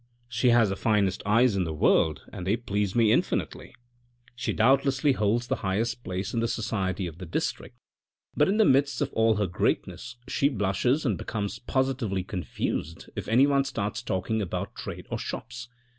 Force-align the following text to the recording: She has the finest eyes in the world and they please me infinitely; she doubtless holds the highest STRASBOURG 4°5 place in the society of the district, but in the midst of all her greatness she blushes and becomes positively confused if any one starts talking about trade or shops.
She 0.27 0.49
has 0.49 0.69
the 0.69 0.75
finest 0.75 1.21
eyes 1.27 1.55
in 1.55 1.63
the 1.63 1.75
world 1.75 2.23
and 2.33 2.47
they 2.47 2.55
please 2.57 2.95
me 2.95 3.11
infinitely; 3.11 3.75
she 4.35 4.51
doubtless 4.51 4.99
holds 5.01 5.45
the 5.45 5.57
highest 5.57 5.91
STRASBOURG 5.91 6.01
4°5 6.01 6.03
place 6.05 6.33
in 6.33 6.39
the 6.39 6.47
society 6.47 7.05
of 7.05 7.19
the 7.19 7.27
district, 7.27 7.77
but 8.35 8.49
in 8.49 8.57
the 8.57 8.65
midst 8.65 9.01
of 9.01 9.13
all 9.13 9.35
her 9.35 9.45
greatness 9.45 10.15
she 10.27 10.49
blushes 10.49 11.05
and 11.05 11.19
becomes 11.19 11.59
positively 11.59 12.23
confused 12.23 13.11
if 13.15 13.27
any 13.27 13.45
one 13.45 13.63
starts 13.63 14.01
talking 14.01 14.41
about 14.41 14.73
trade 14.73 15.05
or 15.11 15.19
shops. 15.19 15.69